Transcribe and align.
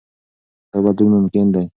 دا 0.71 0.77
بدلون 0.85 1.11
ممکن 1.13 1.45
دی. 1.53 1.65